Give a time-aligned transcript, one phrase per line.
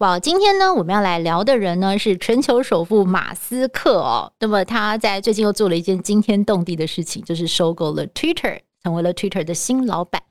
[0.00, 4.32] 哇，今天呢，我们要来聊的人呢是全球首富马斯克哦。
[4.40, 10.22] 那么他在最近又做了一件惊天动地的事情，就是收购了 Twitter，成为了 Twitter 的新老板。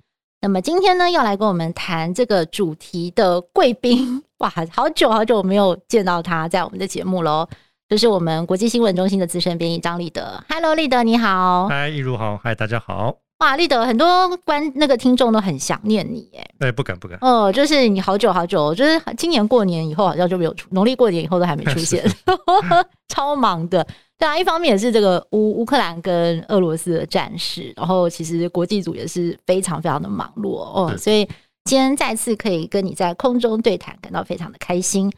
[0.41, 7.47] 那么今天呢，要来跟我们谈这个主题的贵宾， 哇，好久好久没有见到他在我们的节目喽。
[7.87, 10.43] 就是我们国际新闻中心的资深编译张立德。
[10.49, 11.67] Hello，立德你好。
[11.67, 12.39] 嗨，益如好。
[12.43, 13.17] 嗨，大家好。
[13.39, 16.45] 哇，立德，很多观那个听众都很想念你耶。
[16.59, 17.17] 哎，不敢不敢。
[17.21, 22.03] 哦，就是你好久好久，就是今年过年以后好像就没有出，农历过年以后都还没出现
[23.07, 23.85] 超忙的。
[24.17, 31.25] 对啊，一方面也是这个乌乌克兰跟俄罗斯的战事，然后其实国际组也是非常非常的忙碌哦，所以
[31.63, 35.09] 今天再次可以跟你在空中对谈，感到非常的开心。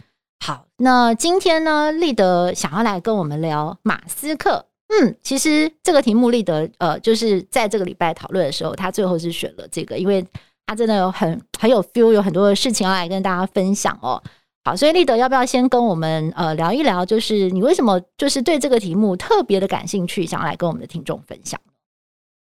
[0.45, 4.67] 好，那今天呢，立德想要来跟我们聊马斯克。
[4.93, 10.25] 嗯，其实这个题目立德呃，就是在这个礼拜讨论的时候，他最后是选了这个，因为
[10.65, 14.21] 他真的有很很有 feel，有很多的事情要来跟大家分享哦。
[14.65, 21.57] 好，所以立德要不要先跟我们呃聊一聊，就是你为什么就是对这个题目特别的感兴趣，想要来跟我们的听众分享？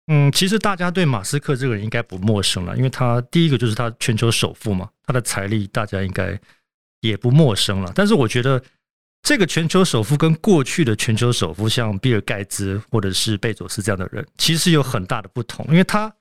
[0.08, 6.36] 嗯，其实大家对马斯克这个人应该不陌生了，因为他第一个就是他全球首富嘛，他的财力大家应该
[7.02, 7.92] 也不陌生了。
[7.94, 8.60] 但是我觉得。
[9.22, 16.12] 这个全球首富跟过去的全球首富，像比尔盖茨或者是贝佐斯这样的人，其实有很大的不同，因为他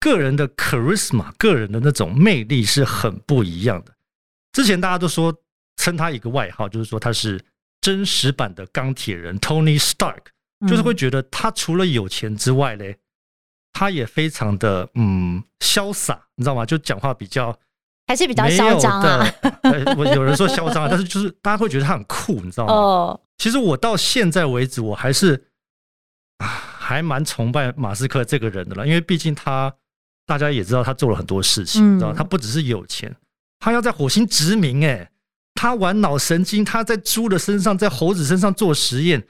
[0.00, 3.94] 个人的 charisma，个人的那种魅力是很不一样的。
[4.52, 5.34] 之前大家都说
[5.76, 7.38] 称他一个外号，就是说他是
[7.82, 10.22] 真实版的钢铁人 Tony Stark，
[10.66, 12.96] 就是会觉得他除了有钱之外嘞，
[13.72, 16.64] 他也非常的嗯潇洒，你知道吗？
[16.64, 17.58] 就讲话比较。
[18.12, 19.34] 还是比较嚣张啊！
[19.96, 22.74] 我有人说嚣张，但是就是大家会觉得他很酷，你知道吗？
[22.74, 25.42] 哦，其实我到现在为止，我还是
[26.36, 28.84] 啊，还蛮崇拜马斯克这个人的啦。
[28.84, 29.72] 因为毕竟他，
[30.26, 33.16] 大家也知道他做了很多事情，知道他不只是有钱，
[33.58, 35.10] 他要在火星殖民，哎，
[35.54, 39.26] 他玩脑神经，他在猪的身上，在猴子身上做实验，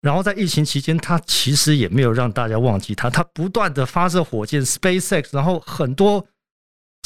[0.00, 6.26] 然后在疫情期间，他其实也没有让大家忘记他，他不断的发射火箭，SpaceX，然后很多。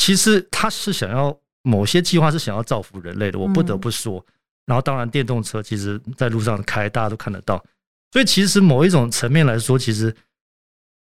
[0.03, 1.33] 其实他是想要
[1.63, 4.25] 某些计划是想要造福人类的，我不得不说。
[4.67, 7.65] 然后当然电动车其实在路上开，大家都看得到。
[8.11, 10.13] 所以其实某一种层面来说，其实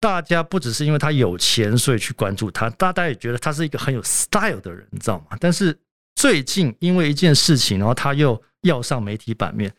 [0.02, 5.38] 大家不只是因为他有钱所以去关注他，大家也觉得他是一个很有 style 的人，你知道吗？
[5.40, 5.74] 但是
[6.16, 9.74] 最近因为一件事情，然后他又要上媒体版面，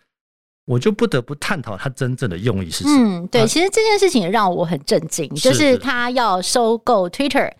[0.64, 3.20] 我就不得不探讨他真正的用意是什么。
[3.20, 7.52] 嗯，对，其实这件事情也让我很震惊，就是他要收购 Twitter。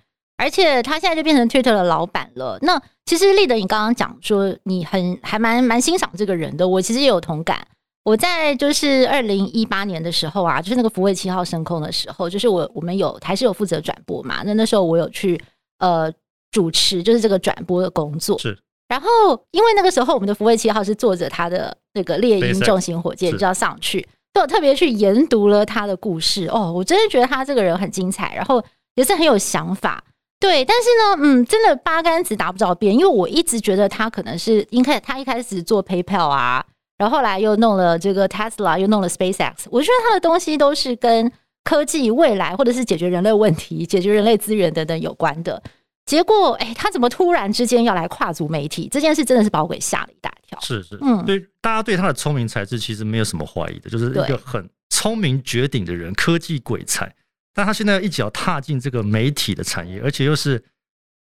[0.42, 2.58] 而且他现在就变成 Twitter 的老板了。
[2.62, 7.64] 那其实立德，你刚刚讲说你很还蛮蛮欣赏这个人的，我其实也有同感。
[8.04, 14.42] 我在就是二零一八年的时候啊，就是那个福卫七号升空的时候，就是我我们有还是有负责转播嘛。
[14.44, 15.41] 那那时候我有去
[15.78, 16.12] 呃
[16.50, 18.36] 主持，就是这个转播的工作。
[18.41, 18.58] 是。
[18.88, 19.08] 然后
[19.52, 24.00] 因为那个时候我们的福卫七号是坐着他的那个猎鹰重型火箭就要上去，
[24.34, 26.47] 所以我特别去研读了他的故事。
[26.48, 28.62] 哦，我真的觉得他这个人很精彩，然后
[28.97, 30.02] 也是很有想法。
[30.42, 36.66] 对，但是呢，嗯，真的八竿子打不着边，因为我一直觉得他可能是应该他一开始做 PayPal 啊，
[36.98, 41.31] 然后后来又弄了这个 Tesla，又弄了 SpaceX，我觉得他的东西都是跟
[41.62, 45.62] 科技未来或者是解决人类问题、解决人类资源等等有关的。
[46.06, 48.88] 结果，哎，他怎么突然之间要来跨足媒体？
[48.91, 50.58] 这件事真的是把我给吓了一大跳。
[50.60, 57.14] 是是，嗯，对，大家对他的聪明才智其实没有什么怀疑的，就是一个很聪明绝顶的人，科技鬼才。
[57.54, 60.62] 但他现在要一脚踏进这个媒体的产业，而且又是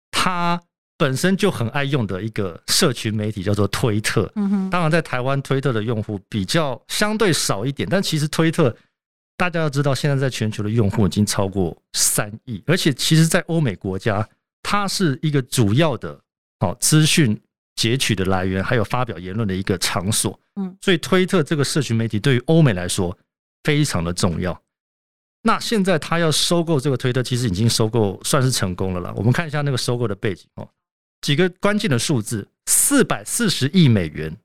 [0.10, 0.62] 他
[0.98, 4.32] 本身就很爱用的一个社群媒体，叫做推特。
[4.36, 4.70] 嗯哼。
[4.70, 8.76] 当然，在台湾推特的用户比较相对少一点，但其实推特
[9.36, 14.28] 大家要知道，现在在全球的用户已经超过三亿，而且其实，在欧美国家，
[14.62, 16.18] 它是一个主要的
[16.60, 17.38] 哦资讯
[17.76, 20.40] 截取的来源，还有发表言论的一个场所。
[20.56, 20.78] 嗯。
[20.80, 23.18] 所以，推特这个社群媒体对于欧美来说
[23.64, 24.62] 非常的重要。
[25.44, 29.14] 那现在他要收购这个推特，其实已经收购算是成功了啦。
[29.16, 30.68] 我们看一下那个收购的背景哦，
[31.22, 34.36] 几个关键的数字：四百四十亿美元，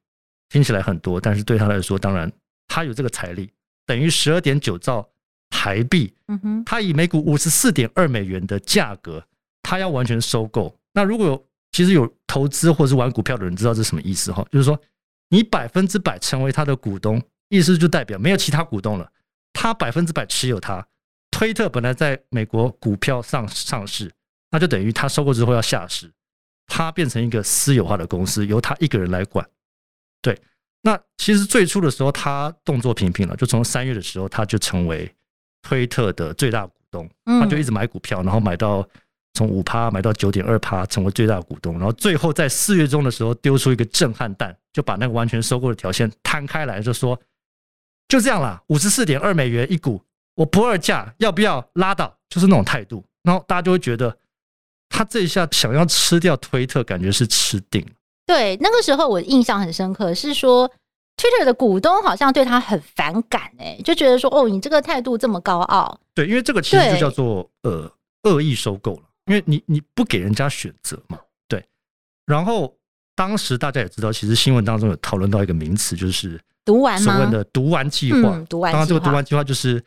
[0.48, 2.30] 听起来很多，但是对他来说，当然
[2.66, 3.50] 他有这个财力，
[3.84, 5.06] 等于十二点九兆
[5.50, 6.12] 台币。
[6.28, 9.22] 嗯哼，他以每股五十四点二美元的价格，
[9.62, 10.74] 他要完全收购。
[10.94, 14.42] 那如果有其实有投资或是玩股票的人知道这是什么意思哈？
[14.50, 14.80] 就是说
[15.28, 19.12] 你百分之百成为他的股东，意思就代表没有其他股东了，
[19.56, 20.86] 他百分之百持有它。
[21.30, 24.10] 推特本来在美国股票上上市，
[24.50, 26.10] 那就等于他收购之后要下市，
[26.66, 29.46] 他变成一个私有化的公司，由他一个人来管。
[30.22, 30.40] 对，
[30.82, 35.12] 那其实最初的时候他动作频频了，就从三月的时候他就成为
[35.62, 38.88] 推特的最大股东，他就一直买股票，然后买到
[39.34, 47.20] 从五趴买到九点二趴，成为最大股东，然后最后在四月中的时候丢出一个震撼弹，就把那个完全收购的条件摊开来，就说
[48.08, 50.02] 就这样啦，五十四点二美元一股。
[50.34, 52.14] 我不二价，要不要拉倒？
[52.28, 54.14] 就是那种态度，然后大家就会觉得
[54.90, 57.92] 他这一下想要吃掉推特，感觉是吃定了。
[58.26, 60.70] 对，那个时候我印象很深刻，是说
[61.16, 65.98] Twitter 的股东好像对他很反感，哎，就觉得说，哦，你这个态度这么高傲。
[66.12, 67.90] 对，因为这个其实就叫做呃
[68.24, 71.18] 恶意收购了，因为你你不给人家选择嘛。
[71.48, 71.64] 对。
[72.26, 72.76] 然后
[73.14, 77.16] 当时大家也知道，其实新闻当中有讨论到一个名词，就是毒丸吗？
[77.16, 78.36] 所谓的毒丸计划。
[78.36, 78.78] 嗯，毒丸计划。
[78.78, 79.82] 当然，这个毒丸计划就是。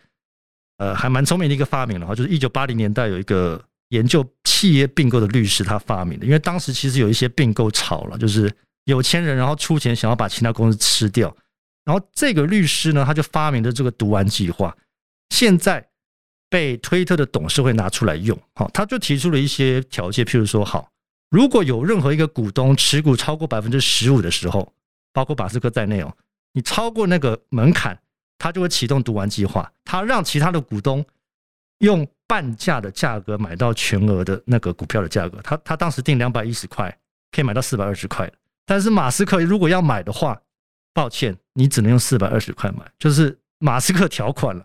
[0.79, 8.49] 呃，还蛮聪明的一个发明了哈，就是一九八零年代有一个研究企业并购的律师他发明的，因为当时其实有一些并购潮了，就是
[8.85, 11.35] 有钱人然后出钱想要把其他公司吃掉，
[11.83, 14.73] 然后这个律师呢，他就发明的这个毒丸计划，
[15.31, 15.85] 现在
[16.49, 20.89] 被推特的董事会拿出来用，好，他就提出了一些条件，譬如说，好，
[21.29, 24.71] 如果有任何一个股东持股超过百分之十五的时候，
[25.11, 26.15] 包括马斯克在内哦，
[26.53, 27.99] 你超过那个门槛。
[28.41, 31.05] 他就会启动读完计划，他让其他的股东
[31.79, 35.41] 用半价的价格买到全额的那个股票的价格。
[35.43, 36.89] 他他当时定两百一十块，
[37.33, 38.31] 可以买到四百二十块。
[38.65, 40.41] 但是马斯克如果要买的话，
[40.93, 44.63] 抱歉，你只能用四百二十块买，就是马斯克条款了。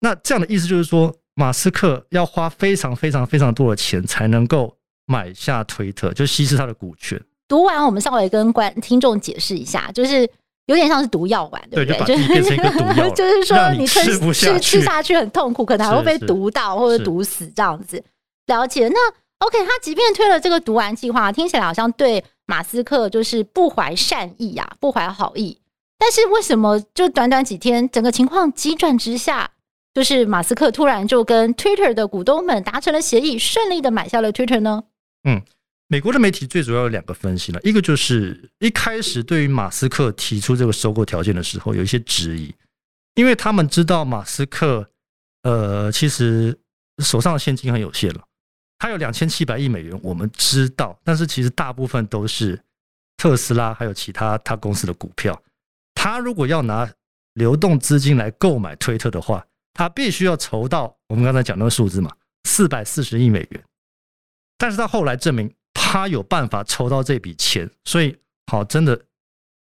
[0.00, 4.74] 那这样的意思就是说，马斯克要花非常非常非常多的钱才能够
[5.04, 7.22] 买下推特，就稀释他的股权。
[7.46, 10.26] 读完，我们稍微跟观听众解释一下，就是。
[10.66, 12.04] 有点像是毒药丸，对不对？
[12.04, 18.02] 对，就变成一个毒药， 就是说你吃不下去，吃下去很痛苦，可能还会被毒到或者毒死这样子。
[18.46, 18.88] 了解。
[18.88, 18.96] 那
[19.38, 25.58] OK，他即便推了这个毒丸计划，听起来好像对马斯克就是不怀善意啊，不怀好意。
[25.98, 29.50] 但是为什么就短短几天，整个情况急转直下，
[29.94, 34.84] 就是马斯克突然就跟 Twitter 的股东们达成了协议，顺利的买下了 Twitter 呢？
[35.28, 35.42] 嗯。
[35.92, 42.50] 美国的媒体最主要有两个分析了，一个就是一开始对于马斯克提出这个收购条件的时候有一些质疑，
[43.14, 44.90] 因为他们知道马斯克
[45.42, 46.58] 呃其实
[47.04, 48.24] 手上的现金很有限了，
[48.78, 52.58] 他有两千七百亿美元，我们知道，但是其实大部分都是
[53.18, 55.42] 特斯拉还有其他他公司的股票，
[55.94, 56.90] 他如果要拿
[57.34, 62.10] 流动资金来购买推特的话，他必须要筹到我们刚才讲那个数字嘛，
[62.44, 63.62] 四百四十亿美元，
[64.56, 65.54] 但是他后来证明。
[65.74, 68.16] 他有办法筹到这笔钱，所以
[68.46, 69.00] 好，真的，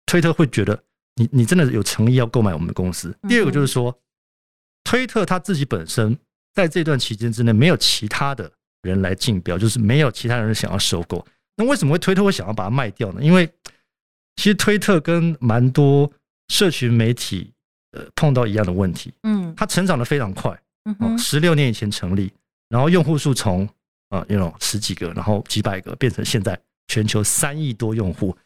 [0.07, 0.83] 推特会觉得
[1.17, 3.17] 你你真的有诚意要购买我们的公司。
[3.29, 3.97] 第二个就是说，
[4.85, 6.17] 推特他自己本身
[6.53, 8.51] 在这段期间之内没有其他的
[8.83, 11.25] 人来竞标，就是没有其他人想要收购。
[11.57, 13.23] 那为什么会推特会想要把它卖掉呢？
[13.23, 13.49] 因为
[14.37, 16.11] 其实推特跟蛮多
[16.49, 17.53] 社群媒体
[17.93, 20.61] 呃碰到一样的问题，嗯，它成长的非常快，
[21.01, 22.33] 嗯，十六年以前成立，
[22.69, 23.69] 然后用户数从
[24.15, 28.37] 啊，那种十几个，然后几百个，变成现在全球三亿多用户，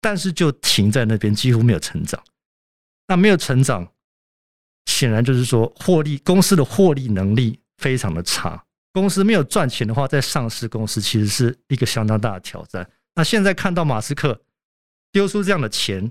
[0.00, 2.22] 但是就停在那边，几乎没有成长。
[3.08, 3.92] 那没有成长，
[4.86, 8.64] 显然就是说获利，公司的获利能力非常的差。
[8.92, 12.88] 公司没有赚钱的话，在上市公司其实是一个相当大的挑战。
[13.16, 14.40] 那现在看到马斯克
[15.10, 16.10] 丢出这样的钱，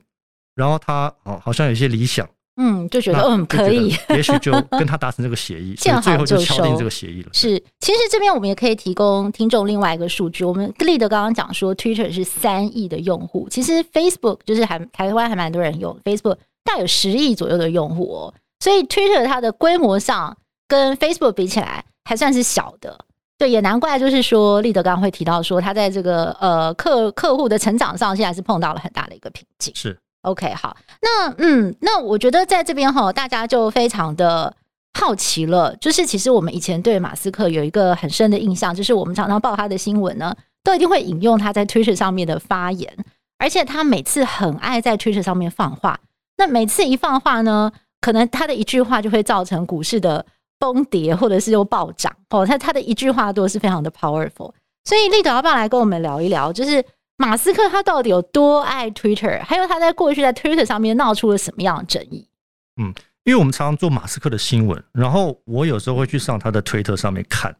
[0.55, 2.29] 然后他哦，好像有些理想。
[2.61, 7.29] 嗯，就觉得嗯可以，也许就 跟他达成这个协议，见好就收，最后就敲定这个协议了。
[7.31, 10.43] 是，其实这边我们也可以提供听众另外一个数据。
[10.43, 16.35] 我们立德刚刚讲说，Twitter 是三亿的用户，其实 Facebook 就是还台湾还蛮多人用，Facebook
[16.65, 18.33] 大概有十亿左右的用户哦。
[18.59, 20.35] 所以 Twitter 它的规模上
[20.67, 22.99] 跟 Facebook 比起来还算是小的。
[23.37, 29.73] 对，也难怪就是说立德刚刚会提到说，他在这个呃客客户的成长上，现在是碰到了很大的一个瓶颈。
[29.73, 29.97] 是。
[30.23, 34.53] OK，好，那嗯，那我觉得在这边哈，大家就非常的
[34.93, 35.73] 好奇了。
[35.77, 42.93] 就是其实我们以前对马斯克有一个很深的印象，就是我们常常报他的新闻呢，都一定会引用他在 Twitter 上面的发言，
[43.38, 45.97] 而且他每次很爱在 Twitter 上面放话。
[46.35, 47.71] 那每次一放话呢，
[48.01, 50.25] 可能他的一句话就会造成股市的
[50.59, 52.45] 崩跌，或者是又暴涨哦。
[52.45, 54.51] 他他的一句话都是非常的 powerful。
[54.83, 56.51] 所以立德要不要来跟我们聊一聊？
[56.51, 56.83] 就是。
[57.19, 59.43] 马斯克他到底有多爱 Twitter？
[59.43, 62.25] 还有他在过去在 Twitter 上面闹出了什么样的争议？
[62.81, 62.93] 嗯，
[63.25, 67.53] 因为我们常常做马斯克的新闻，然后我有时候会去上他的推特上面看。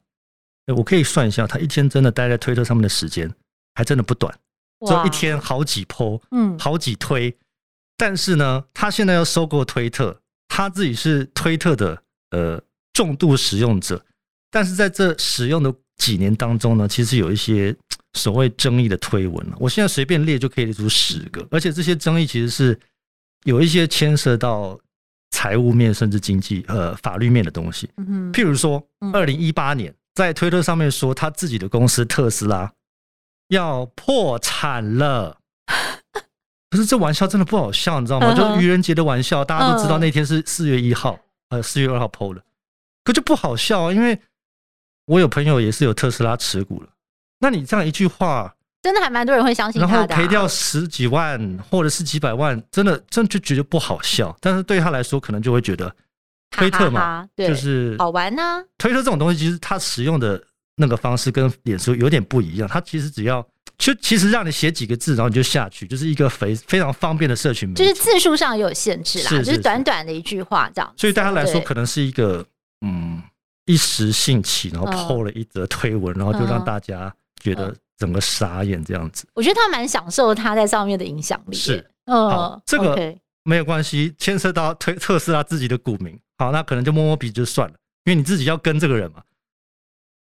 [0.77, 3.29] 我可以算一下，他一天真的待在推特上面的时间
[3.73, 4.33] 还真的不短，
[4.87, 7.37] 就一天好几 po，嗯，好几推。
[7.97, 12.01] 但是呢，他现在要收购推特，他自己是推特的
[12.31, 12.61] 呃
[12.93, 14.05] 重度使用者，
[14.49, 17.75] 但是在这使用的几年当中呢，其实有一些
[18.13, 22.79] 所谓争议的推文，我现在随便列就可以列出十个，而且这些争议其实是
[23.43, 24.79] 有一些牵涉到
[25.29, 27.87] 财务面甚至经济呃法律面的东西。
[27.97, 32.73] 嗯，譬如说，二零一八年在推特上面说他自己的公司特斯拉
[33.49, 35.37] 要破产了。
[36.71, 38.33] 可是这玩笑真的不好笑，你知道吗？
[38.33, 42.43] 就是愚人节的玩笑，大家都知道那天是四月一号，呃，四月二号 PO 的，
[43.03, 44.19] 可就不好笑，因为
[45.09, 46.89] 我有朋友也是有特斯拉持股了。
[47.39, 54.35] 那你这样一句话，真的还蛮多人会相信他的，然后赔掉十几万或者是几百万，真的真的就觉得不好笑。
[54.39, 55.91] 但是对他来说，可能就会觉得
[56.51, 58.63] 推特嘛，就是好玩呢。
[58.77, 60.39] 推特这种东西，其实它使用的
[60.75, 63.45] 那个方式跟脸书有点不一样，它其实只要。
[63.77, 67.81] 就其实让你写几个字，然后你就下去，就是一个非非常方便的社群媒体。
[67.81, 70.93] 就是字数上也有限制啦，是是是就是短短的一句话这样。
[70.97, 72.45] 所以对他来说，可能是一个
[72.85, 73.23] 嗯
[73.69, 79.27] 一时兴起，然后 po 了一则推文，然后就让大家觉得整个傻眼这样子。
[79.35, 81.55] 我觉得他蛮享受他在上面的影响力。
[81.55, 89.21] 是，嗯，这个没有关系，牵涉到推特斯拉自己的股民，好，那可能就摸摸鼻子就算了，因为你自己要跟这个人嘛。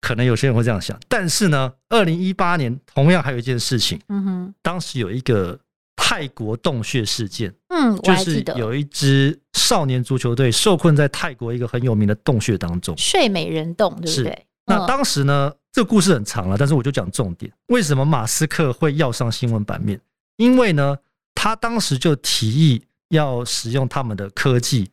[0.03, 5.59] 可能有些人会这样想，但是呢，二零一八年同样还有一件事情，嗯哼，当时有一个
[6.01, 14.47] 泰国洞穴事件，嗯，就是有一支少年足球队受困在泰国一个很有名的洞穴当中，睡美人洞，对不对？
[14.65, 17.53] 那当时呢，这个故事很长了，但是我就讲重点。
[17.67, 20.01] 为什么马斯克会要上新闻版面？
[20.37, 20.97] 因为呢，
[21.35, 24.89] 他当时就提议要使用他们的科技，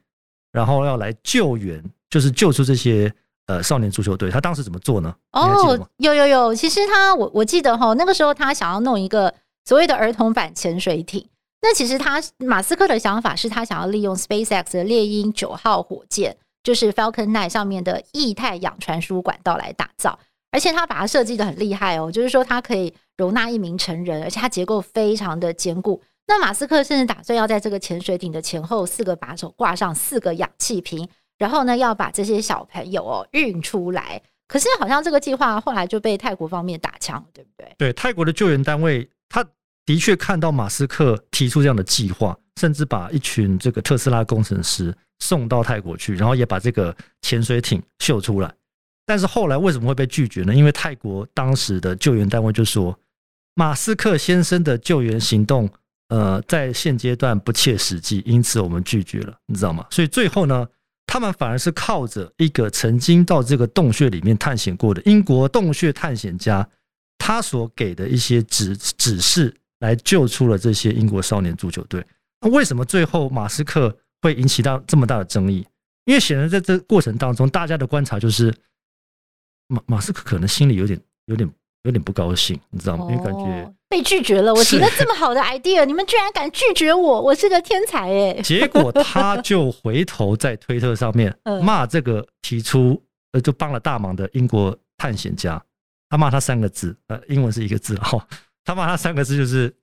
[0.51, 3.13] 然后要来救援，就是救出这些。
[3.47, 5.15] 呃，少年足球队他当时怎么做呢？
[5.33, 9.31] 哦，有有有，其实他我我记得哈，那个时候他想要弄一个
[9.65, 11.27] 所谓的儿童版潜水艇。
[11.61, 20.19] 那其实他马斯克的想法是他想要利用 SpaceX 的猎鹰九号火箭，就是 Falcon Nine 上面的液态氧传输管道来打造，
[20.51, 26.01] 而且他把它设计得很厉害哦，就是说它可以容纳一名成人，而且它结构非常的坚固。
[26.27, 31.09] 那马斯克甚至打算要在这个潜水艇的前后四个把手挂上四个氧气瓶。
[31.37, 34.21] 然后呢，要把这些小朋友哦运出来。
[34.47, 37.75] 可是好像这个计划后来就被泰国方面打枪，对不对？
[37.77, 39.45] 对，泰国的救援单位，他
[39.85, 48.53] 的确看到马斯克提出这样的计划，甚至把一群这个特斯拉工程师送到泰国去，然后也把这个潜水艇秀出来。
[49.05, 50.55] 但是后来为什么会被拒绝呢？
[50.55, 52.97] 因为泰国当时的救援单位就说，
[53.53, 55.69] 马斯克先生的救援行动，
[56.09, 59.85] 呃，在现阶段不切实际，因此我们拒绝了，你知道吗？
[59.91, 60.67] 所以最后呢，
[61.05, 66.67] 他们反而是靠着一个曾经到这个洞穴里面探险过的英国洞穴探险家，
[67.25, 72.05] 他所给的一些指指示，来救出了这些英国少年足球队。
[72.41, 75.65] 那为什么最后马斯克会引起到这么大的争议？
[76.05, 78.53] 因为显然在这过程当中，大家的观察就是
[79.65, 81.49] 马马斯克可能心里有点有点
[81.81, 83.07] 有点不高兴，你知道吗？
[83.09, 83.73] 因为感觉。
[83.89, 88.39] 被拒绝了，我提了这么好的 idea，你们居然敢拒绝我，我是个天才哎！
[88.45, 93.01] 结果他就回头在推特上面 骂这个提出
[93.31, 95.59] 呃就帮了大忙的英国探险家，
[96.09, 98.25] 他骂他三个字，呃，英文是一个字哈，
[98.63, 99.73] 他骂他三个字就是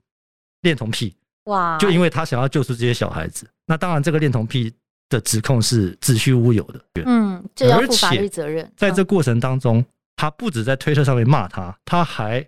[0.63, 1.15] 恋童癖
[1.45, 1.77] 哇！
[1.79, 4.73] 就因为他想要救出这些小孩子，那当然这个恋童癖
[5.09, 8.71] 的指控是子虚乌有的，嗯，这要负法律责任。
[8.77, 9.85] 在这过程当中，
[10.17, 12.47] 他不止在推特上面骂他，他还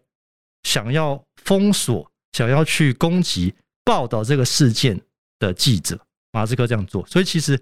[0.63, 1.23] 想要。
[1.45, 3.55] 封锁想要去攻击
[3.85, 4.99] 报道这个事件
[5.39, 6.01] 的记者，
[6.33, 7.61] 马斯克这样做，所以其实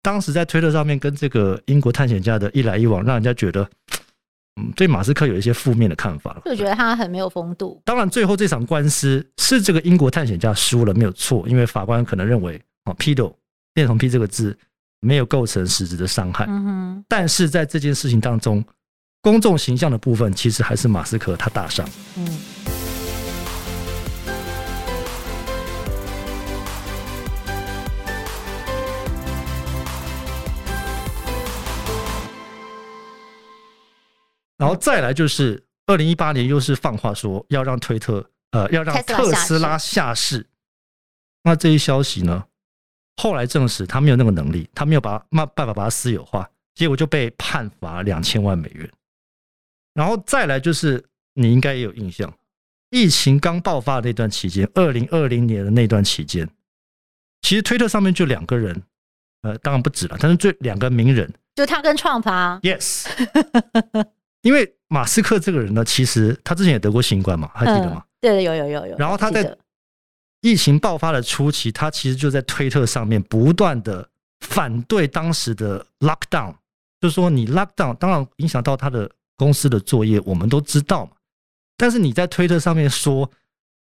[0.00, 3.68] 当时在推特上面跟这个英国探险家的一来一往，让人家觉得，
[4.60, 7.80] 嗯，对马斯克有一些负面的看法，就觉得他很没有风度。
[7.84, 13.34] 当然，最后这场官司是这个英国探险家输了，没有错，因为法官可能认为啊，pedo
[13.74, 14.56] 恋童癖这个字
[15.00, 16.46] 没有构成实质的伤害。
[16.48, 17.04] 嗯哼。
[17.06, 18.64] 但是在这件事情当中，
[19.20, 21.86] 公众形象的部分其实还是马斯克他大伤。
[22.16, 22.26] 嗯。
[34.58, 40.46] 然后再来就是二零一八年，又是放话说要让推特，呃，要让特斯拉下市。
[41.42, 42.44] 那这一消息呢，
[43.16, 48.90] 后来证实他没有那个能力，他没有把办办法把它私有化，结果就被判罚两千万美元。
[49.94, 52.32] 然后再来就是你应该也有印象，
[52.90, 56.48] 疫情刚爆发那段期间，二零二零年的那段期间，
[57.42, 58.82] 其实推特上面就两个人，
[59.42, 63.06] 呃，当然不止了，但是最两个名人，就他跟创啊，Yes。
[64.42, 68.04] 因为马斯克这个人呢，其实他之前也得过新冠嘛，还记得吗？
[68.04, 68.96] 嗯、对对，有有有有。
[68.96, 69.56] 然后他在
[70.42, 74.08] 疫情爆发的初期，他其实就在推特上面不断的
[74.40, 76.54] 反对当时的 lockdown，
[77.00, 81.12] 就是说你 lockdown 当然影响到他的公司的作业，我们都知道嘛。
[81.76, 83.28] 但是你在推特上面说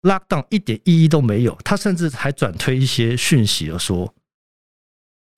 [0.02, 4.12] lockdown 一点意义都没有，他甚至还转推一些讯息而说，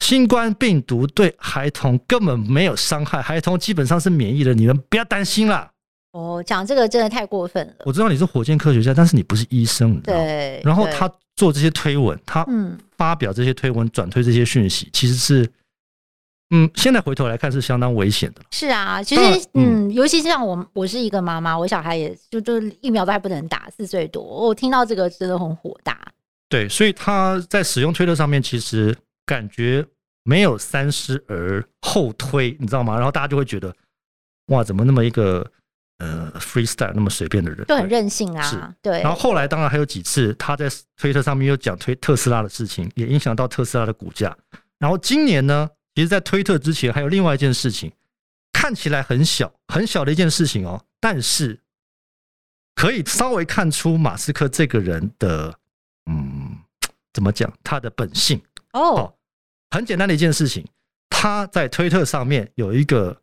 [0.01, 5.71] 新冠病毒对孩童根本没有伤害，孩童基本上是免疫的，你们不要担心啦。
[6.11, 7.73] 哦，讲这个真的太过分了。
[7.85, 10.59] 我知道你是火箭科学家，但是你不是医生，对。
[10.65, 12.45] 然后他做这些推文，他
[12.97, 15.49] 发表这些推文，转推这些讯息，其实是。
[16.53, 18.41] 嗯，现在回头来看是相当危险的。
[18.51, 19.21] 是啊，其实
[19.53, 25.97] 嗯，嗯，尤其是像我，我是一个妈妈，我小孩也就就疫苗都还不能打，四岁多，我听到这个真的很火大。
[26.49, 28.93] 对，所以他在使用推特上面，其实
[29.31, 29.85] 感觉
[30.23, 32.95] 没有三思而后推，你知道吗？
[32.95, 33.73] 然后大家就会觉得，
[34.47, 35.49] 哇，怎么那么一个
[35.99, 38.43] 呃 freestyle 那么随便的人，就很任性啊。
[38.43, 39.01] 是，对。
[39.01, 44.37] 然后后来当然还有几次他在推特上面又讲推特斯拉的事情，也影响到特斯拉的股价。
[44.79, 45.69] 然后今年呢？
[45.95, 47.91] 其实，在推特之前，还有另外一件事情，
[48.51, 51.59] 看起来很小很小的一件事情哦，但是
[52.75, 55.53] 可以稍微看出马斯克这个人的，
[56.09, 56.57] 嗯，
[57.13, 58.41] 怎么讲，他的本性
[58.73, 59.13] 哦。
[59.71, 60.63] 很简单的一件事情，
[61.09, 63.19] 他在推特上面有一个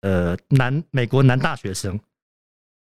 [0.00, 2.00] 呃男美国男大学生，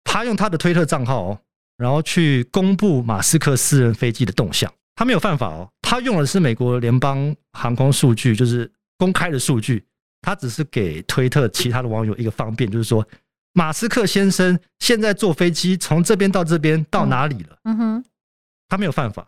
[0.04, 1.40] 他用他的推特账号哦，
[1.78, 8.70] 然后去公布马斯克私人飞机的动向，他没有犯法哦，他用的是美国联邦航空数据，就是。
[8.96, 9.84] 公开的数据，
[10.22, 13.06] 他只是给推特其他的网友一个方便，就是说，
[13.52, 17.58] 马斯克先生现在坐飞机从这边到这边到哪里了？
[17.64, 18.06] 嗯哼，
[18.70, 19.28] 他没有犯法，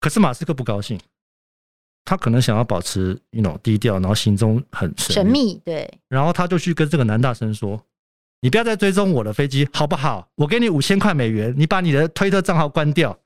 [0.00, 0.98] 可是马斯克不高兴，
[2.04, 7.82] 他可能想要保持一种低调，然后行踪很神秘，对，然后他就去跟这个男大生说
[8.42, 10.28] ：“你不要再追踪我的飞机，好不好？
[10.34, 13.18] 我给你五千块美元，你把你的推特账号关掉。”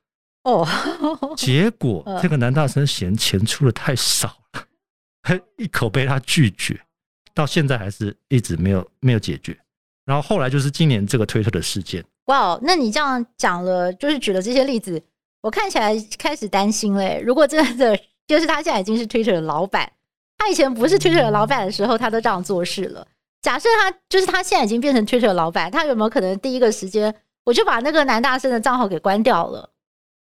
[0.44, 0.66] 哦，
[1.36, 4.64] 结果这个男大生嫌钱出的太少了。
[5.56, 6.80] 一口被他拒绝，
[7.34, 9.58] 到现在还是一直没有没有解决。
[10.06, 12.02] 然后后来就是今年这个推特的事件。
[12.26, 15.02] 哇，那你这样讲了，就是举了这些例子，
[15.42, 17.20] 我看起来开始担心嘞。
[17.26, 19.90] 如果真的就是他现在已经是推特的老板，
[20.36, 23.04] 他以前不是推特的老板的时候，他都这样做事了。
[23.42, 27.12] 假设他就是他现在已经变成推特的老板，他有没有可能第一个时间
[27.44, 29.70] 我就把那个男大生的账号给关掉了？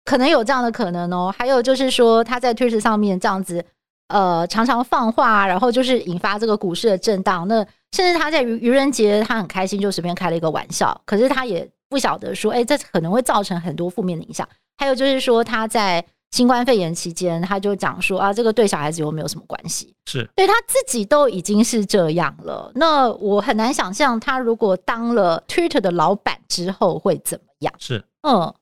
[0.03, 1.33] 可能有这样的可能哦。
[1.37, 3.63] 还有就是说他在推特上面这样子。
[4.07, 7.47] 呃，常常放话，然后就是引发这个股市的震荡。
[7.47, 11.01] 那甚至他在愚愚人节，他很开心，就随便开了一个玩笑。
[11.05, 14.45] 可是他也不晓得说，哎，这可能会造成很多负面的影响。
[14.77, 19.93] 还有就是说，他在新冠肺炎期间，他就讲说啊，这个对小孩子又没有什么关系。
[20.05, 22.71] 是，对他自己都已经是这样了。
[22.75, 27.73] 那我很难想象，他如果当了 Twitter 的老板之后会怎么样？
[27.77, 28.53] 是，嗯，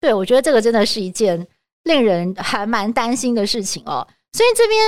[0.00, 1.46] 对，我觉得这个真的是一件
[1.84, 4.06] 令人还蛮担心的事情哦。
[4.32, 4.78] 所以这边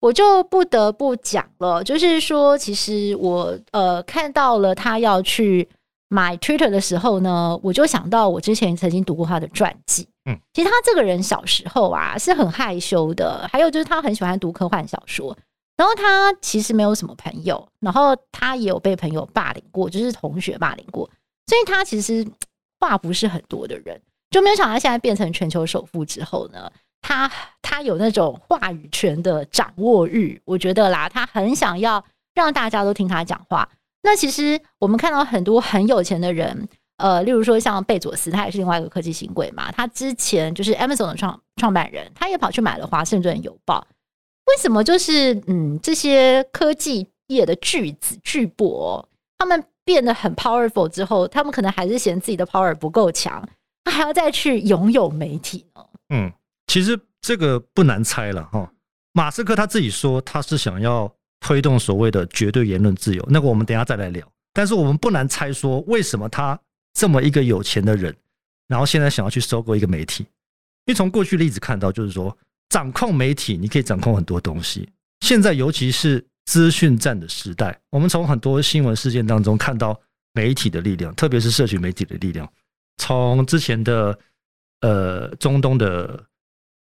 [0.00, 5.68] 我就不得不讲了，就是说，其实我呃看到了他要去
[6.08, 10.08] 买 Twitter 的时候呢，我就想到我之前曾经读过他的传记。
[10.24, 15.36] 嗯，其实他这个人小时候啊是很害羞的，还有就是他很喜欢读科幻小说，
[15.76, 21.08] 然后他其实没有什么朋友，然后他也有被朋友霸凌过，就是同学霸凌过，
[21.46, 22.26] 所以他其实
[22.78, 26.70] 话不是很多的人，就没有想到现在变成全球首富之后呢。
[27.04, 27.28] 他
[27.60, 33.68] 他有那种话语权的掌握欲，我觉得啦，他很想要让大家都听他讲话。
[34.04, 36.68] 那其实我们看到很多很有钱的人，
[37.02, 39.70] 呃，例如说像贝佐斯，他也是另外一个科技新贵嘛。
[39.72, 43.86] 他之前就是 Amazon 的创创办人，他也跑去买了华盛顿邮报。
[44.46, 44.82] 为什么？
[44.84, 49.04] 就是嗯，这些科技业的巨子巨擘，
[49.36, 53.46] 他们变得很 powerful 之后，他们可能还是嫌自己的 power 不够强，
[53.84, 55.84] 他还要再去拥有媒体呢？
[56.14, 56.32] 嗯。
[56.68, 58.70] 其实这个不难猜了哈，
[59.12, 64.26] 马斯克他自己说他是想要推动所谓的绝对言论自由，那个我们等下再来聊。
[64.54, 66.58] 但是我们不难猜说，为什么他
[66.92, 68.14] 这么一个有钱的人，
[68.68, 70.22] 然后现在想要去收购一个媒体？
[70.86, 72.36] 因为从过去例子看到，就是说
[72.68, 74.88] 掌控媒体，你可以掌控很多东西。
[75.20, 79.98] 现在尤其是资讯战的时代，我们从很多新闻事件当中看到
[80.32, 82.50] 媒体的力量，特别是社群媒体的力量。
[82.98, 84.18] 从之前的
[84.80, 86.24] 呃中东的。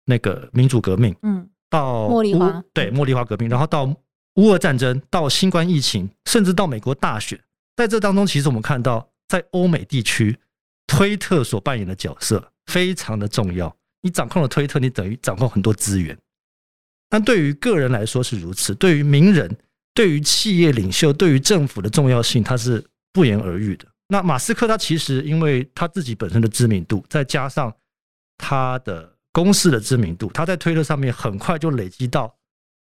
[0.05, 3.85] 那个民主革命，嗯，到茉莉花，对，茉莉花革命，然后到
[4.35, 7.39] 乌俄战争，到新冠疫情，甚至到美国大选，
[7.77, 10.37] 在这当中，其实我们看到，在欧美地区，
[10.87, 13.75] 推特所扮演的角色非常的重要。
[14.01, 16.17] 你掌控了推特，你等于掌控很多资源。
[17.09, 19.55] 但对于个人来说是如此，对于名人、
[19.93, 23.85] 对于企业领袖、对于政府的重要性，它是不言而喻的。
[24.07, 27.73] 那马斯克他其实因为他自己本身的知名度，再加上
[28.37, 32.35] 他的公司的知名度，他在推特上面很快就累积到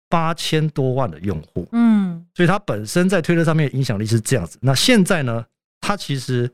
[0.08, 1.68] 八千多万的用户。
[1.72, 4.58] 嗯，所以他本身在推特上面影响力是这样子。
[4.60, 5.44] 那现在呢，
[5.86, 6.50] 他其实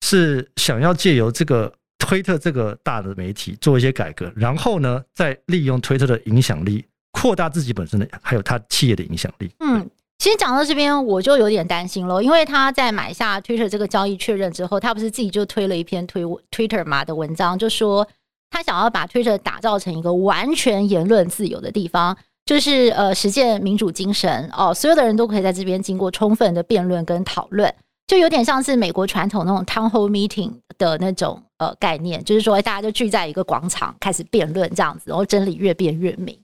[0.00, 9.50] 是想要借由这个推特这个大的媒体做一些改革，然后呢，再利用推特的影响力扩大自己本身的还有他企业的影响力。
[9.60, 9.86] 嗯。
[10.18, 18.08] 其实讲到这边，我就有点担心了，因为他在买下 Twitter 这个交易确认之后，他不是自己就推了一篇推 Twitter 嘛的文章，就说
[18.48, 27.72] 他想要把 Twitter 打造成一个完全言论自由的地方，就是呃实践民主精神哦，所有的人都可以在这边经过充分的辩论跟讨论，
[28.06, 36.38] 就有点像是美国传统那种 town hall meeting 的那种呃概念，就是说大家就聚在一个广场开始辩论这样子，然后真理越辩越明。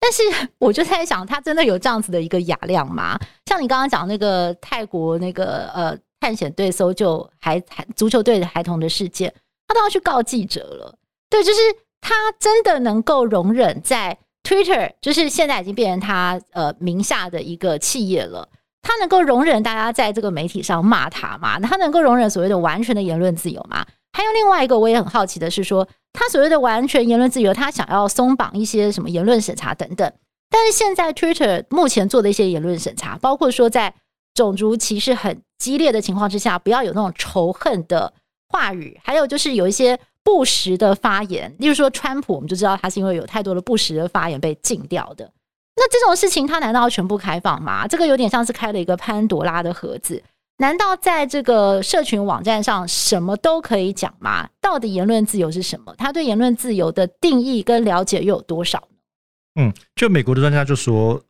[0.00, 0.22] 但是
[0.58, 3.18] 我就在想，他真的有这样子的一个雅量吗？
[3.46, 9.32] 像你刚刚讲那个泰国那个呃探险队搜救孩孩足球队的孩童的事件，
[9.66, 10.94] 他都要去告记者了。
[11.30, 11.58] 对，就是
[12.00, 18.48] 他真的能够容忍在 Twitter，就是现在已经变成他呃名下的一个企业了。
[18.82, 21.58] 他能够容忍大家在这个媒体上骂他吗？
[21.60, 23.84] 他能够容忍所谓的完全的言论自由吗？
[24.12, 30.10] 还有另外一个我也很好奇的是说，他所谓的完全言论自由，他想要松绑一些什么言论审查等等。
[30.50, 33.94] 但是现在 Twitter 目前做的一些言论审查，包括说在
[34.34, 38.12] 种族歧视很激烈的情况之下，不要有那种仇恨的
[38.48, 45.30] 话语，还有就是有一些不实的发言，例如说川普，我们就知道他是因为有太多的不实的发言被禁掉的。
[45.78, 47.86] 那这种事情，他难道要全部开放吗？
[47.86, 50.22] 这个有点像是开了一个潘多拉的盒子。
[50.60, 54.48] 难道在这个社群网站上什么都可以讲吗？
[54.60, 55.94] 到底言论自由是什么？
[55.96, 59.62] 他对言论自由的定义跟了解又有多少呢？
[59.62, 61.22] 嗯，就美国的专家就说，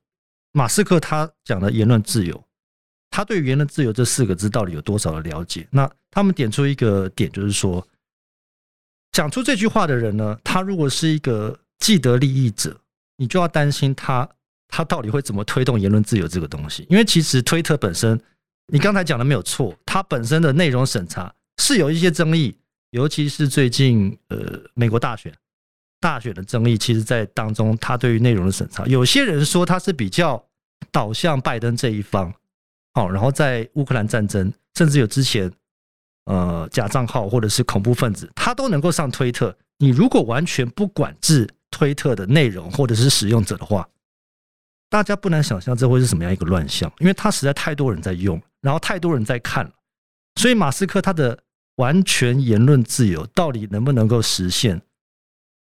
[0.53, 2.43] 马斯克他讲的言论自由，
[3.11, 5.69] 他对言论自由这四个字到底有多少的了解？
[5.71, 7.87] 那他们点出一个点，就是说，
[9.13, 12.75] 讲出这句话的人呢，他如果是一个既得利益者，
[13.19, 14.27] 你就要担心他，
[14.69, 16.87] 他到底会怎么推动言论自由这个东西？
[16.89, 18.21] 因为其实推特本身。
[18.71, 22.55] 你刚才讲的没有错，它本身的内容审查是有一些争议，
[22.91, 25.33] 尤其是最近呃美国大选
[25.99, 30.45] 大选的争议，其实在当中，它对于内容的审查，有些人说它是比较
[30.93, 32.31] 导向拜登这一方，
[32.93, 35.51] 好，然后在乌克兰战争，甚至有之前
[36.27, 39.57] 呃假账号或者是恐怖分子，他都能够上推特。
[39.79, 43.89] 你如果完全不管制推特的内容或者是使用者的话，
[44.91, 48.41] 大家不难想象这会是什么样一个乱象，因为它实在太多人在用。
[48.61, 49.71] 然后太多人在看，
[50.35, 51.39] 所以马斯克他的
[51.77, 54.83] 完全言论自由到底能不能够实现？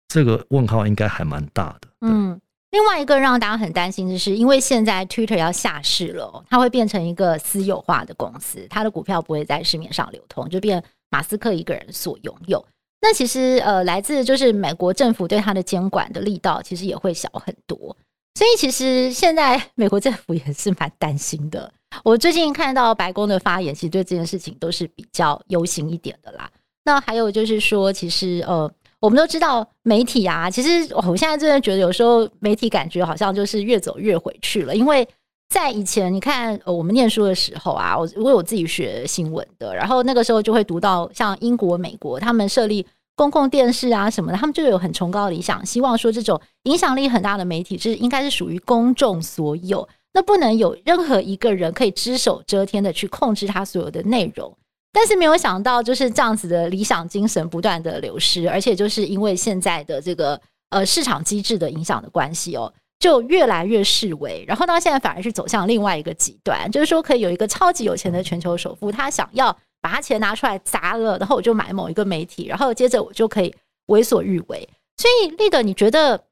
[0.10, 1.88] 这个问号应该还蛮大的。
[2.02, 2.38] 嗯，
[2.72, 12.62] 另外一个让大家很担心的是，因为现在 Twitter 要下市了，它会变成一个私有化的公司，它的股票不会在市面上流通，就变马斯克一个人所拥有。
[13.00, 17.96] 那其实呃，来自就是美国政府对它的监管的力道，其实也会小很多。
[18.36, 21.72] 所以其实现在美国政府也是蛮担心的。
[22.04, 26.50] 我最近看到白宫的发言，其实对这件事情都是比较忧心一点的啦。
[26.86, 34.74] 那还有就是说，其实呃，我们都知道媒体啊，其实我现在真的觉得有时候媒体感觉好像就是越走越回去了。
[34.74, 35.08] 因为
[35.50, 42.88] 在以前，你看呃，我们念书的时候啊，我我有自己学新闻的，然后那个时候就会读到像英国、美国他们设立
[43.22, 49.88] 公共电视啊什么的，他们就有很崇高的理想，希望说这种影响力很大的媒体，就是应该是属于公众所有。
[50.12, 54.52] 那不能有任何一个人可以只手遮天的去控制他所有的内容，
[54.92, 73.54] 但是没有想到就是这样子的理想精神不断的流失，而且就是因为现在的这个呃市场机制的影响的关系哦，就越来越式微，然后到现在反而是走向另外一个极端，就是说可以有一个超级有钱的全球首富，他想要把他钱拿出来砸了，然后我就买某一个媒体，然后接着我就可以
[73.88, 74.70] 为所欲为。
[74.98, 76.24] 所以立德，你觉得？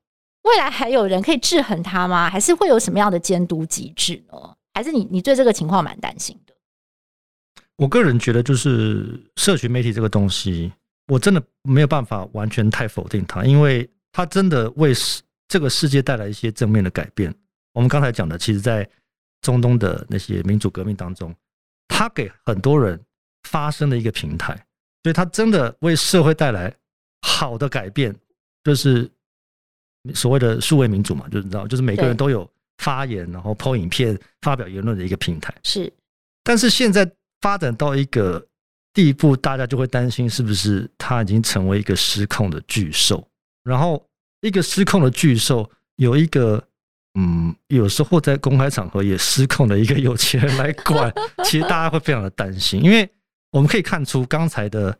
[0.43, 2.29] 未来还有人可以制衡他吗？
[2.29, 4.55] 还是会有什么样的监督机制呢？
[4.73, 6.53] 还是你你对这个情况蛮担心的？
[7.75, 10.71] 我个人觉得，就是社群媒体这个东西，
[11.07, 17.35] 我真的没有办法完全太否定它，因为它真的为世这个世界带来一些正面的改变。
[17.73, 18.89] 我们刚才讲的，其实在
[19.41, 21.35] 中东的那些民主革命当中，
[21.89, 22.97] 它给很多人
[23.43, 24.53] 发声的一个平台，
[25.03, 26.73] 所以它真的为社会带来
[27.21, 28.15] 好的改变，
[28.63, 29.09] 就是。
[30.13, 35.53] 所谓的数位民主嘛，就是你知道，就是每个人都有发言，然后 po 影片、发表言论的一个平台。
[35.61, 35.91] 是，
[36.41, 37.07] 但是现在
[37.41, 38.43] 发展到一个
[38.93, 43.27] 地步，大家就会担心，是不是它已经成为一个失控的巨兽？
[43.61, 44.01] 然后，
[44.39, 46.65] 一个失控的巨兽有一个
[47.15, 53.07] 嗯，有时候在公开场合也失控的一个有钱人来管，其实大家会非常的担心，因为
[53.51, 54.97] 我们可以看出刚才的，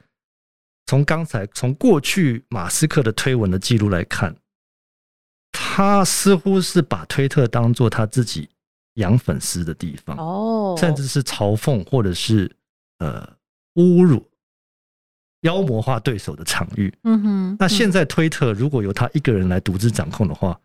[0.85, 4.35] 从刚才从过去马斯克的推文的记录来看，
[5.51, 8.49] 他似乎是把推特当做他自己
[8.95, 12.51] 养粉丝的地方哦，甚至是嘲讽或者是
[12.97, 13.37] 呃
[13.75, 14.27] 侮辱、
[15.41, 16.93] 妖魔化对手的场域。
[17.03, 20.59] 嗯哼，那现在推特如果由他一个人来独自掌控的话，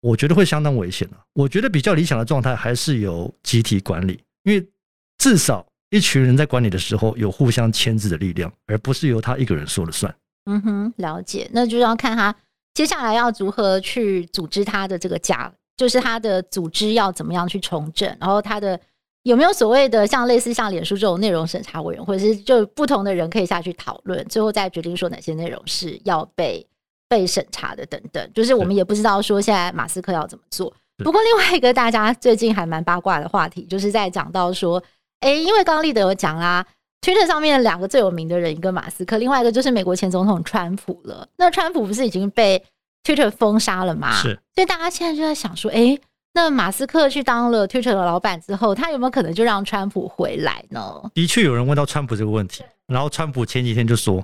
[0.00, 1.24] 我觉得会相当危险啊。
[1.32, 4.68] 我觉得比较理想的状态还是由集体管理，因为
[5.16, 10.12] 至少一群人在管理的时候有互相牵制的力量，而不是由他一个人说了算。
[10.46, 11.48] 嗯哼，了解。
[11.52, 12.34] 那就要看他
[12.74, 18.78] 接下来要如何去组织他的这个家，就是他的组织要怎么样去重整，然后他的
[19.22, 26.66] 有没有所谓的像类似像脸书这种内容审查委员，或者是就不同的人可以下去讨论，最后再决定说哪些内容是要被。
[27.06, 30.74] 被审查的等等，就是我们也不知道说现在马斯克要怎么做。
[31.04, 34.82] 不过另外一个大家最近还蛮八卦的话题，就是在讲到说，
[35.24, 36.64] 哎，因为刚刚立德有讲啦
[37.00, 41.26] ，Twitter 上面两个最有名的人，一个马斯克，另外一个就是美国前总统川普了。
[41.38, 42.62] 那川普不是已经被
[43.02, 44.12] Twitter 封杀了吗？
[44.12, 44.38] 是。
[44.54, 45.98] 所以大家现在就在想说，哎，
[46.34, 51.10] 那马斯克去当了 Twitter 的老板之后，他有没有可能就让川普回来呢？
[51.14, 54.22] 的确有人问到川普这个问题，然后川普前几天就说。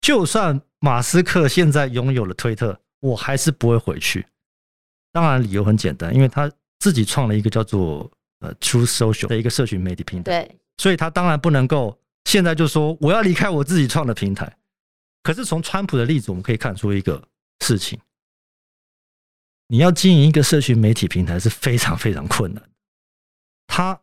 [0.00, 4.24] 就算马斯克现在拥有了推特，我还是不会回去。
[5.12, 6.48] 当然，理由很简单，因为他
[6.78, 8.08] 自己创了一个叫做
[8.40, 14.56] 呃 Truth Social 的一个社群媒体平台，对，所以他当然不能够现在就说我要离开我自己创的平台。
[15.22, 17.22] 可是从川普的例子，我们可以看出一个
[17.60, 17.98] 事情：
[19.66, 22.62] 你要经营一个社群媒体平台是非常非常困难。
[23.66, 24.00] 他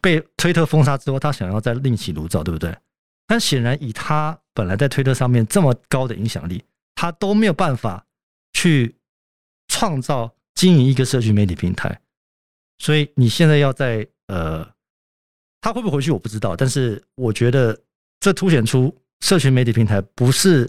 [0.00, 2.76] 被推特封杀之后，他想要再另起炉灶，对不对？
[3.26, 6.62] 但显然，以他本来在推特上面这么高的影响力，
[6.94, 8.06] 他都没有办法
[8.52, 8.94] 去
[9.68, 12.00] 创造经营一个社群媒体平台。
[12.80, 14.66] 所以你现在要在呃，
[15.60, 16.56] 他会不会回去我不知道。
[16.56, 17.78] 但是我觉得
[18.18, 20.68] 这凸显出社群媒体平台不是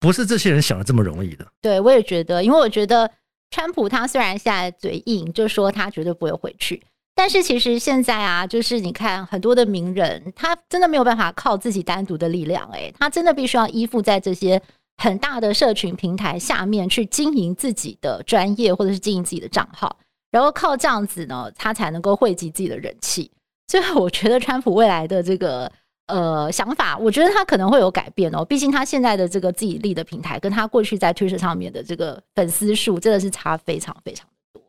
[0.00, 1.46] 不是这些人想的这么容易的。
[1.62, 3.10] 对，我也觉得，因为我觉得
[3.50, 6.82] 川普他虽然现在嘴硬，就说他绝对不会回去。
[7.14, 14.60] 但是其实现在啊，就是你看很多的名人，他真的没有办法靠自己单独的力量，诶，他真的必须要依附在这些
[14.98, 19.98] 很大的社群平台下面去经营自己的专业或者是经营自己的账号，
[20.36, 23.30] 然后靠这样子呢，他才能够汇集自己的人气。
[23.68, 25.70] 所以我觉得川普未来的这个
[26.08, 28.44] 呃想法，我觉得他可能会有改变哦。
[28.44, 34.62] 毕竟他现在的这个自己立的平台，跟他过去在 Twitter 上面的这个粉丝数，真的是差非常非常多。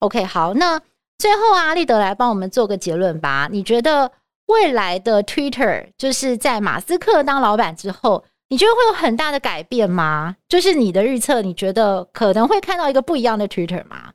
[0.00, 0.80] OK，好，那。
[1.16, 3.48] 最后啊，立德来帮我们做个结论吧。
[3.50, 4.10] 你觉得
[4.46, 10.34] 未来的 Twitter 就是在马斯克当老板之后，你觉得会有很大的改变吗？
[10.48, 14.12] 就是你的预测，你觉得可能会看到一个不一样的 Twitter 吗？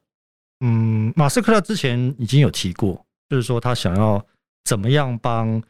[0.61, 4.23] 嗯，马斯克他之前已经有提过，就是说他想要
[4.65, 5.61] 怎么样帮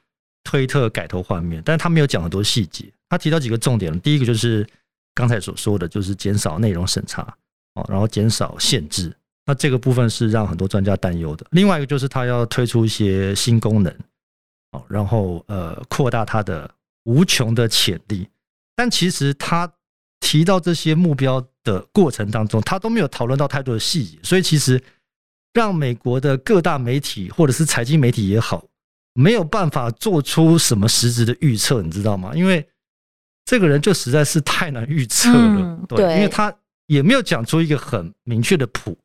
[0.44, 2.92] 推特改头换面，但是他没有讲很多细节。
[3.08, 4.68] 他提到几个重点，第一个就是
[5.14, 7.22] 刚才所说的，就是减少内容审查
[7.76, 9.16] 哦，然后减少限制。
[9.46, 11.46] 那这个部分是让很多专家担忧的。
[11.52, 13.92] 另外一个就是他要推出一些新功能，
[14.72, 16.70] 哦，然后呃扩大它的
[17.06, 18.28] 无穷的潜力。
[18.76, 19.72] 但其实他
[20.20, 24.82] 提到这些目标的过程当中，他都没有讨论到太多的细节，所以其实
[25.54, 28.66] 让美国的各大媒体或者是财经媒体也好，
[29.14, 32.32] 没有办法做出什么实质的预测，你知道吗？
[32.36, 32.68] 因为
[33.46, 36.54] 这个人就实在是太难预测了，嗯、对，因为他
[36.86, 38.98] 也没有讲出一个很明确的谱。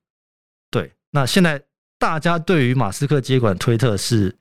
[0.71, 1.63] 对那现在
[1.99, 4.37] 大家对于马斯克接管推特是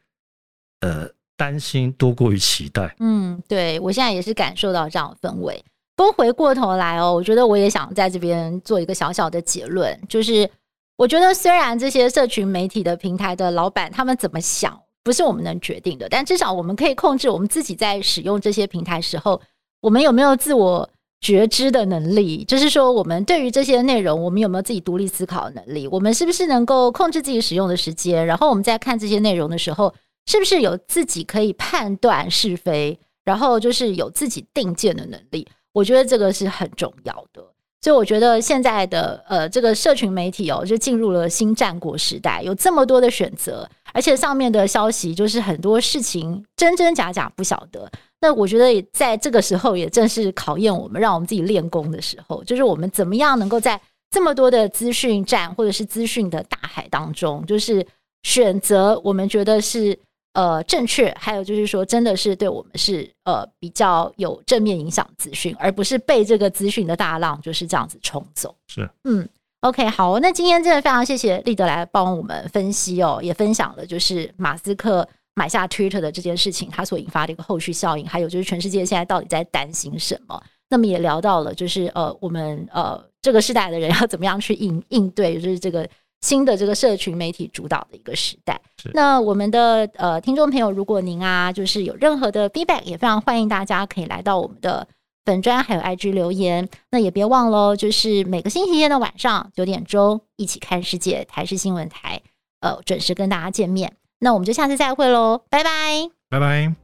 [0.82, 1.08] 呃
[1.38, 2.94] 担心多过于期待。
[3.00, 5.64] 嗯，对，我现在也是感受到这样的氛围。
[5.95, 10.49] 不过回过头来哦，我觉得我也想在这边做一个小小的结论，就是
[10.97, 19.41] 我觉得虽然这些社群媒体的平台的老板他们怎么想不是我们能决定的，但至少我们可以控制我们自己在使用这些平台时候，
[19.82, 20.89] 我们有没有自我。
[21.23, 25.88] 觉知的能力，就是说，我们对于这些内容，我们有没有自己独立思考的能力？
[25.88, 28.25] 我们是不是能够控制自己使用的时间？
[28.25, 32.99] 然后我们在看这些内容的时候，是不是有自己可以判断是非？
[33.23, 35.47] 然后就是有自己定见的能力？
[35.74, 37.44] 我觉得这个是很重要的。
[37.82, 47.92] 所以我觉得现在的呃，这个社群媒体哦，就进入了新战国时代，有这么多的选择，而且上面的消息就是很多事情真真假假不晓得。
[48.22, 52.42] 那我觉得也在这个时候，也正是考验我们，让我们自己练功的时候。
[52.46, 53.78] 就是我们怎么样能够在
[54.10, 57.86] 这么多的资讯站或者是资讯的大海当中，就是
[58.22, 60.00] 选择我们觉得是
[60.34, 68.56] 呃正确，还有就是说真的是对我们是呃比较有正面影响资讯，而不是被这个资讯的大浪就是这样子冲走。
[68.67, 69.28] 是，嗯。
[69.62, 80.43] OK，好，那今天真的非常谢谢立德来帮我们分析哦，也分享了就是马斯克买下 Twitter 的这件事情，它所引发的一个后续效应，还有就是全世界现在到底在担心什么。
[80.69, 85.88] 那么也聊到了就是呃，我们呃这个时代的人要怎么样去应应对，就是这个
[86.24, 88.60] 新的这个社群媒体主导的一个时代。
[88.94, 94.88] 那我们的呃听众朋友，如果您啊就是有任何的 feedback，也非常欢迎大家可以来到我们的。
[95.26, 102.22] 本专还有 IG 留言，那也别忘了，就是每个星期天的晚上九点钟，一起看世界台视新闻台，
[102.60, 103.94] 呃，准时跟大家见面。
[104.20, 106.83] 那我们就下次再会喽，拜拜，拜拜。